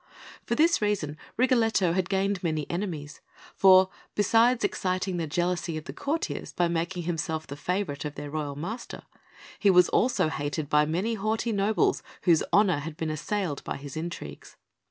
For 0.43 0.55
this 0.55 0.81
reason 0.81 1.15
Rigoletto 1.37 1.93
had 1.93 2.09
gained 2.09 2.41
many 2.41 2.67
enemies, 2.71 3.21
for, 3.53 3.89
besides 4.15 4.63
exciting 4.63 5.17
the 5.17 5.27
jealousy 5.27 5.77
of 5.77 5.83
the 5.85 5.93
courtiers 5.93 6.53
by 6.53 6.67
making 6.67 7.03
himself 7.03 7.45
the 7.45 7.55
favourite 7.55 8.03
of 8.03 8.15
their 8.15 8.31
royal 8.31 8.55
master, 8.55 9.03
he 9.59 9.69
was 9.69 9.89
also 9.89 10.29
hated 10.29 10.69
by 10.69 10.87
many 10.87 11.13
haughty 11.13 11.51
nobles 11.51 12.01
whose 12.23 12.41
honour 12.51 12.79
had 12.79 12.97
been 12.97 13.11
assailed 13.11 13.63
by 13.63 13.77
his 13.77 13.95
intrigues. 13.95 14.55